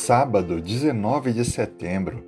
sábado, 0.00 0.62
19 0.62 1.30
de 1.30 1.44
setembro. 1.44 2.24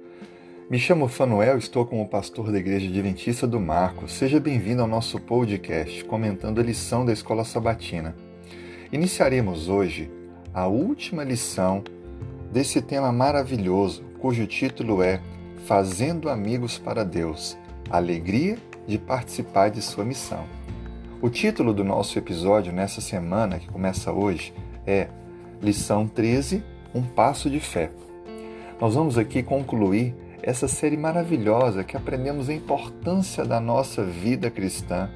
Me 0.68 0.78
chamo 0.78 1.08
Fanuel, 1.08 1.56
estou 1.56 1.86
como 1.86 2.06
pastor 2.06 2.52
da 2.52 2.58
Igreja 2.58 2.86
Adventista 2.86 3.46
do 3.46 3.58
Marco. 3.58 4.06
Seja 4.06 4.38
bem-vindo 4.38 4.82
ao 4.82 4.86
nosso 4.88 5.18
podcast, 5.18 6.04
comentando 6.04 6.60
a 6.60 6.62
lição 6.62 7.02
da 7.02 7.14
Escola 7.14 7.44
Sabatina. 7.44 8.14
Iniciaremos 8.92 9.70
hoje 9.70 10.10
a 10.52 10.66
última 10.66 11.24
lição 11.24 11.82
desse 12.52 12.82
tema 12.82 13.10
maravilhoso, 13.10 14.04
cujo 14.18 14.46
título 14.46 15.02
é 15.02 15.18
Fazendo 15.66 16.28
Amigos 16.28 16.76
para 16.78 17.04
Deus 17.04 17.56
Alegria 17.90 18.58
de 18.86 18.98
participar 18.98 19.70
de 19.70 19.80
sua 19.80 20.04
missão. 20.04 20.44
O 21.22 21.30
título 21.30 21.72
do 21.72 21.82
nosso 21.82 22.18
episódio 22.18 22.70
nessa 22.70 23.00
semana, 23.00 23.58
que 23.58 23.66
começa 23.66 24.12
hoje, 24.12 24.52
é 24.86 25.08
Lição 25.62 26.06
13 26.06 26.71
um 26.94 27.02
passo 27.02 27.48
de 27.48 27.60
fé. 27.60 27.90
Nós 28.80 28.94
vamos 28.94 29.16
aqui 29.16 29.42
concluir 29.42 30.14
essa 30.42 30.66
série 30.66 30.96
maravilhosa 30.96 31.84
que 31.84 31.96
aprendemos 31.96 32.48
a 32.48 32.54
importância 32.54 33.44
da 33.44 33.60
nossa 33.60 34.02
vida 34.04 34.50
cristã 34.50 35.08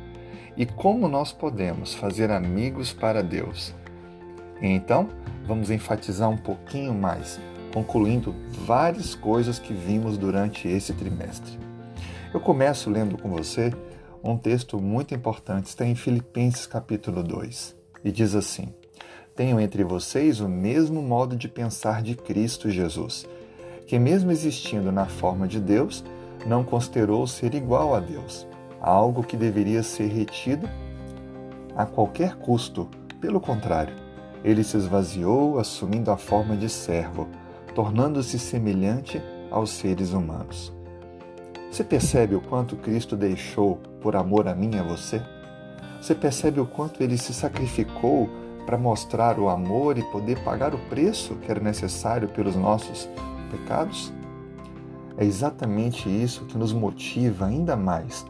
e 0.57 0.65
como 0.65 1.09
nós 1.09 1.33
podemos 1.33 1.95
fazer 1.95 2.31
amigos 2.31 2.93
para 2.93 3.23
Deus. 3.23 3.75
Então, 4.63 5.09
vamos 5.45 5.71
enfatizar 5.71 6.31
um 6.31 6.37
pouquinho 6.37 6.95
mais, 6.95 7.41
concluindo 7.75 8.35
várias 8.65 9.15
coisas 9.15 9.59
que 9.59 9.75
vimos 9.75 10.17
durante 10.17 10.69
esse 10.69 10.93
trimestre. 10.95 11.59
Eu 12.33 12.41
começo 12.41 12.89
lendo 12.89 13.19
com 13.19 13.29
você 13.29 13.73
um 14.23 14.37
texto 14.37 14.81
muito 14.81 15.15
importante, 15.15 15.67
está 15.67 15.85
em 15.85 15.95
Filipenses 15.95 16.67
capítulo 16.67 17.23
2, 17.23 17.77
e 18.05 18.11
diz 18.11 18.35
assim: 18.35 18.73
tenham 19.37 19.61
entre 19.61 19.85
vocês 19.85 20.41
o 20.41 20.49
mesmo 20.49 21.03
modo 21.03 21.37
de 21.37 21.47
pensar 21.47 22.03
de 22.03 22.17
Cristo 22.17 22.71
Jesus, 22.71 23.29
que, 23.87 23.99
mesmo 23.99 24.31
existindo 24.31 24.91
na 24.91 25.05
forma 25.05 25.47
de 25.47 25.61
Deus, 25.61 26.03
não 26.47 26.65
considerou 26.65 27.27
ser 27.27 27.55
igual 27.55 27.95
a 27.95 28.01
Deus, 28.01 28.49
algo 28.81 29.23
que 29.23 29.37
deveria 29.37 29.83
ser 29.83 30.07
retido 30.07 30.67
a 31.77 31.85
qualquer 31.85 32.37
custo. 32.37 32.89
Pelo 33.21 33.39
contrário, 33.39 33.95
ele 34.43 34.65
se 34.65 34.79
esvaziou, 34.79 35.59
assumindo 35.59 36.11
a 36.11 36.17
forma 36.17 36.57
de 36.57 36.69
servo, 36.69 37.29
tornando-se 37.75 38.39
semelhante 38.39 39.23
aos 39.51 39.71
seres 39.71 40.13
humanos. 40.13 40.73
Você 41.71 41.85
percebe 41.85 42.35
o 42.35 42.41
quanto 42.41 42.77
Cristo 42.77 43.17
deixou 43.17 43.77
por 44.01 44.17
amor 44.17 44.49
a 44.49 44.55
mim 44.55 44.71
e 44.75 44.79
a 44.79 44.83
você? 44.83 45.21
Você 46.01 46.15
percebe 46.15 46.59
o 46.59 46.67
quanto 46.67 47.03
ele 47.03 47.19
se 47.19 47.35
sacrificou 47.35 48.31
para 48.67 48.77
mostrar 48.77 49.39
o 49.39 49.49
amor 49.49 49.97
e 49.97 50.03
poder 50.03 50.39
pagar 50.41 50.75
o 50.75 50.79
preço 50.91 51.37
que 51.37 51.51
era 51.51 51.61
necessário 51.61 52.29
pelos 52.29 52.57
nossos 52.57 53.09
pecados? 53.51 54.13
É 55.17 55.25
exatamente 55.25 56.11
isso 56.11 56.45
que 56.45 56.59
nos 56.59 56.73
motiva 56.73 57.47
ainda 57.47 57.77
mais 57.77 58.27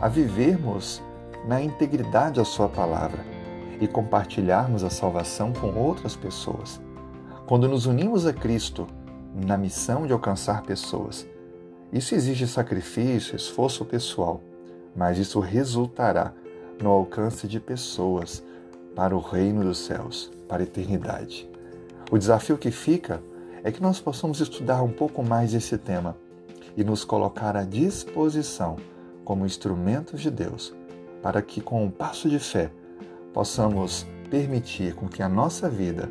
a 0.00 0.08
vivermos 0.08 1.00
na 1.46 1.62
integridade 1.62 2.36
da 2.36 2.44
Sua 2.44 2.68
palavra 2.68 3.24
e 3.80 3.86
compartilharmos 3.86 4.82
a 4.82 4.90
salvação 4.90 5.52
com 5.52 5.72
outras 5.74 6.16
pessoas. 6.16 6.80
Quando 7.46 7.68
nos 7.68 7.86
unimos 7.86 8.26
a 8.26 8.32
Cristo 8.32 8.86
na 9.34 9.56
missão 9.56 10.06
de 10.06 10.12
alcançar 10.12 10.62
pessoas, 10.62 11.26
isso 11.92 12.14
exige 12.14 12.46
sacrifício, 12.46 13.36
esforço 13.36 13.84
pessoal, 13.84 14.42
mas 14.94 15.16
isso 15.16 15.40
resultará 15.40 16.34
no 16.82 16.90
alcance 16.90 17.48
de 17.48 17.58
pessoas 17.58 18.44
para 18.94 19.16
o 19.16 19.20
reino 19.20 19.62
dos 19.62 19.78
céus, 19.78 20.30
para 20.48 20.62
a 20.62 20.64
eternidade. 20.64 21.48
O 22.10 22.18
desafio 22.18 22.58
que 22.58 22.70
fica 22.70 23.22
é 23.62 23.70
que 23.70 23.82
nós 23.82 24.00
possamos 24.00 24.40
estudar 24.40 24.82
um 24.82 24.92
pouco 24.92 25.22
mais 25.22 25.54
esse 25.54 25.76
tema 25.76 26.16
e 26.76 26.84
nos 26.84 27.04
colocar 27.04 27.56
à 27.56 27.64
disposição 27.64 28.76
como 29.24 29.44
instrumentos 29.44 30.20
de 30.20 30.30
Deus, 30.30 30.74
para 31.22 31.42
que 31.42 31.60
com 31.60 31.84
um 31.84 31.90
passo 31.90 32.30
de 32.30 32.38
fé 32.38 32.70
possamos 33.32 34.06
permitir 34.30 34.94
com 34.94 35.08
que 35.08 35.22
a 35.22 35.28
nossa 35.28 35.68
vida 35.68 36.10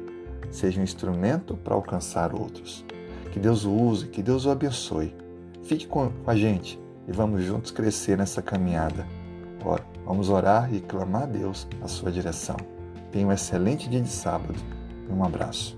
seja 0.52 0.80
um 0.80 0.84
instrumento 0.84 1.56
para 1.58 1.76
alcançar 1.76 2.34
outros. 2.34 2.86
Que 3.32 3.40
Deus 3.40 3.66
o 3.66 3.72
use, 3.72 4.08
que 4.08 4.22
Deus 4.22 4.46
o 4.46 4.50
abençoe. 4.50 5.16
Fique 5.64 5.88
com 5.88 6.12
a 6.26 6.36
gente 6.36 6.80
e 7.08 7.12
vamos 7.12 7.44
juntos 7.44 7.72
crescer 7.72 8.18
nessa 8.18 8.42
caminhada. 8.42 9.06
Ora, 9.64 9.84
vamos 10.08 10.30
orar 10.30 10.74
e 10.74 10.80
clamar 10.80 11.24
a 11.24 11.26
Deus 11.26 11.68
a 11.82 11.88
sua 11.88 12.10
direção. 12.10 12.56
Tenha 13.12 13.28
um 13.28 13.32
excelente 13.32 13.90
dia 13.90 14.02
de 14.02 14.10
sábado 14.10 14.56
e 15.08 15.12
um 15.12 15.24
abraço. 15.24 15.76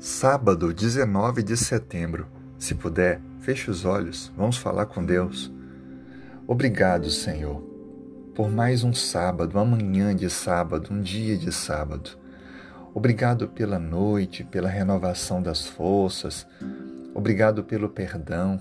Sábado, 0.00 0.74
19 0.74 1.44
de 1.44 1.56
setembro. 1.56 2.26
Se 2.58 2.74
puder, 2.74 3.20
feche 3.38 3.70
os 3.70 3.84
olhos, 3.84 4.32
vamos 4.36 4.56
falar 4.56 4.86
com 4.86 5.04
Deus. 5.04 5.52
Obrigado, 6.44 7.08
Senhor, 7.08 7.62
por 8.34 8.50
mais 8.50 8.82
um 8.82 8.92
sábado, 8.92 9.52
uma 9.54 9.64
manhã 9.64 10.16
de 10.16 10.28
sábado, 10.28 10.92
um 10.92 11.00
dia 11.00 11.36
de 11.36 11.52
sábado. 11.52 12.18
Obrigado 12.98 13.46
pela 13.46 13.78
noite, 13.78 14.42
pela 14.42 14.68
renovação 14.68 15.40
das 15.40 15.64
forças. 15.64 16.44
Obrigado 17.14 17.62
pelo 17.62 17.88
perdão 17.88 18.58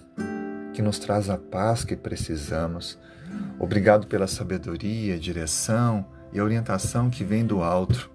que 0.76 0.82
nos 0.84 1.00
traz 1.00 1.28
a 1.28 1.40
paz 1.40 1.84
que 1.84 1.96
precisamos. 1.96 3.00
Obrigado 3.58 4.06
pela 4.06 4.28
sabedoria, 4.28 5.18
direção 5.18 6.06
e 6.32 6.40
orientação 6.40 7.10
que 7.10 7.24
vem 7.24 7.48
do 7.48 7.64
alto. 7.64 8.12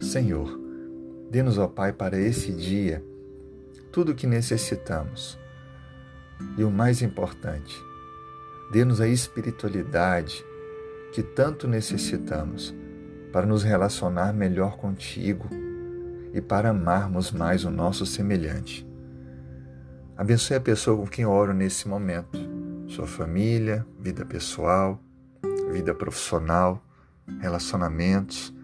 Senhor, 0.00 0.58
dê-nos, 1.30 1.58
ó 1.58 1.68
Pai, 1.68 1.92
para 1.92 2.18
esse 2.18 2.54
dia 2.54 3.04
tudo 3.92 4.12
o 4.12 4.14
que 4.14 4.26
necessitamos. 4.26 5.38
E 6.56 6.64
o 6.64 6.70
mais 6.70 7.02
importante, 7.02 7.76
dê-nos 8.72 8.98
a 8.98 9.06
espiritualidade 9.06 10.42
que 11.12 11.22
tanto 11.22 11.68
necessitamos 11.68 12.74
para 13.32 13.46
nos 13.46 13.62
relacionar 13.62 14.32
melhor 14.32 14.76
contigo 14.76 15.48
e 16.32 16.40
para 16.40 16.70
amarmos 16.70 17.30
mais 17.30 17.64
o 17.64 17.70
nosso 17.70 18.04
semelhante. 18.06 18.86
Abençoe 20.16 20.56
a 20.56 20.60
pessoa 20.60 20.96
com 20.96 21.06
quem 21.06 21.24
oro 21.24 21.54
nesse 21.54 21.88
momento, 21.88 22.38
sua 22.88 23.06
família, 23.06 23.86
vida 23.98 24.24
pessoal, 24.24 25.00
vida 25.72 25.94
profissional, 25.94 26.84
relacionamentos. 27.40 28.54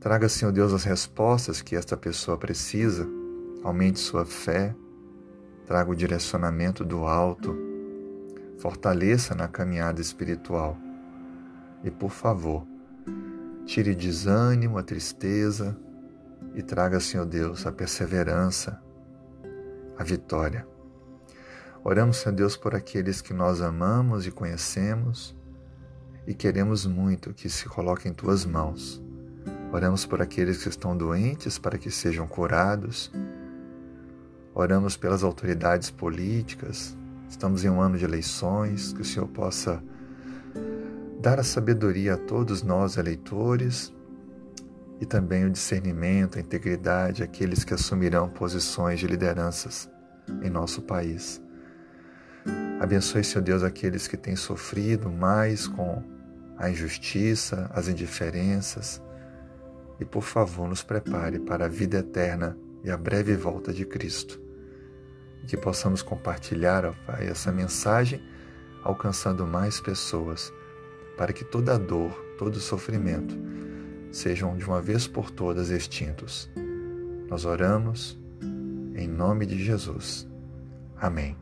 Traga, 0.00 0.28
Senhor 0.28 0.50
Deus, 0.50 0.72
as 0.72 0.84
respostas 0.84 1.62
que 1.62 1.76
esta 1.76 1.96
pessoa 1.96 2.36
precisa, 2.36 3.08
aumente 3.62 4.00
sua 4.00 4.24
fé, 4.24 4.74
traga 5.66 5.90
o 5.90 5.94
direcionamento 5.94 6.84
do 6.84 7.06
alto, 7.06 7.56
fortaleça 8.58 9.34
na 9.34 9.46
caminhada 9.46 10.00
espiritual. 10.00 10.76
E, 11.84 11.90
por 11.90 12.10
favor, 12.10 12.66
Tire 13.64 13.94
desânimo, 13.94 14.76
a 14.76 14.82
tristeza 14.82 15.76
e 16.54 16.62
traga, 16.62 17.00
Senhor 17.00 17.24
Deus, 17.24 17.64
a 17.66 17.72
perseverança, 17.72 18.82
a 19.96 20.04
vitória. 20.04 20.66
Oramos, 21.84 22.18
Senhor 22.18 22.34
Deus, 22.34 22.56
por 22.56 22.74
aqueles 22.74 23.20
que 23.20 23.32
nós 23.32 23.60
amamos 23.60 24.26
e 24.26 24.30
conhecemos 24.30 25.36
e 26.26 26.34
queremos 26.34 26.86
muito 26.86 27.32
que 27.32 27.48
se 27.48 27.68
coloquem 27.68 28.12
em 28.12 28.14
tuas 28.14 28.44
mãos. 28.44 29.02
Oramos 29.72 30.04
por 30.04 30.20
aqueles 30.20 30.62
que 30.62 30.68
estão 30.68 30.96
doentes 30.96 31.58
para 31.58 31.78
que 31.78 31.90
sejam 31.90 32.26
curados. 32.26 33.10
Oramos 34.54 34.96
pelas 34.96 35.24
autoridades 35.24 35.90
políticas. 35.90 36.96
Estamos 37.28 37.64
em 37.64 37.70
um 37.70 37.80
ano 37.80 37.96
de 37.96 38.04
eleições, 38.04 38.92
que 38.92 39.00
o 39.00 39.04
Senhor 39.04 39.26
possa 39.28 39.82
dar 41.22 41.38
a 41.38 41.44
sabedoria 41.44 42.14
a 42.14 42.16
todos 42.16 42.64
nós, 42.64 42.96
eleitores, 42.96 43.94
e 45.00 45.06
também 45.06 45.44
o 45.44 45.50
discernimento, 45.50 46.36
a 46.36 46.40
integridade 46.40 47.22
àqueles 47.22 47.62
que 47.62 47.72
assumirão 47.72 48.28
posições 48.28 48.98
de 48.98 49.06
lideranças 49.06 49.88
em 50.42 50.50
nosso 50.50 50.82
país. 50.82 51.40
Abençoe, 52.80 53.22
Senhor 53.22 53.42
Deus, 53.42 53.62
aqueles 53.62 54.08
que 54.08 54.16
têm 54.16 54.34
sofrido 54.34 55.08
mais 55.08 55.68
com 55.68 56.02
a 56.58 56.68
injustiça, 56.68 57.70
as 57.72 57.86
indiferenças, 57.86 59.00
e 60.00 60.04
por 60.04 60.22
favor 60.22 60.68
nos 60.68 60.82
prepare 60.82 61.38
para 61.38 61.66
a 61.66 61.68
vida 61.68 61.98
eterna 61.98 62.58
e 62.82 62.90
a 62.90 62.96
breve 62.96 63.36
volta 63.36 63.72
de 63.72 63.84
Cristo. 63.84 64.40
Que 65.46 65.56
possamos 65.56 66.02
compartilhar, 66.02 66.92
Pai, 67.06 67.28
essa 67.28 67.52
mensagem 67.52 68.20
alcançando 68.82 69.46
mais 69.46 69.80
pessoas 69.80 70.52
para 71.16 71.32
que 71.32 71.44
toda 71.44 71.78
dor, 71.78 72.12
todo 72.38 72.60
sofrimento 72.60 73.34
sejam 74.10 74.56
de 74.56 74.64
uma 74.64 74.80
vez 74.80 75.06
por 75.06 75.30
todas 75.30 75.70
extintos. 75.70 76.50
Nós 77.28 77.44
oramos 77.44 78.18
em 78.94 79.08
nome 79.08 79.46
de 79.46 79.62
Jesus. 79.62 80.28
Amém. 80.96 81.36